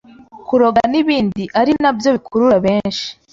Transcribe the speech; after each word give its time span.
kuroga 0.47 0.81
n’ibindi 0.91 1.43
ari 1.59 1.71
nabyo 1.81 2.09
bikurura 2.15 2.57
benshi 2.65 3.07